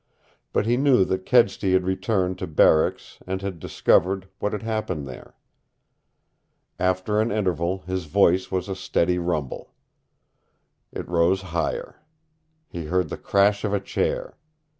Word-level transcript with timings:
But 0.51 0.65
he 0.65 0.77
knew 0.77 1.05
that 1.05 1.27
Kedsty 1.27 1.73
had 1.73 1.83
returned 1.85 2.39
to 2.39 2.47
barracks 2.47 3.19
and 3.27 3.43
had 3.43 3.59
discovered 3.59 4.27
what 4.39 4.51
had 4.51 4.63
happened 4.63 5.05
there. 5.05 5.35
After 6.79 7.21
an 7.21 7.29
interval 7.31 7.83
his 7.85 8.05
voice 8.05 8.49
was 8.49 8.67
a 8.67 8.75
steady 8.75 9.19
rumble. 9.19 9.75
It 10.91 11.07
rose 11.07 11.43
higher. 11.43 12.01
He 12.67 12.85
heard 12.85 13.09
the 13.09 13.15
crash 13.19 13.63
of 13.63 13.75
a 13.75 13.79
chair. 13.79 14.35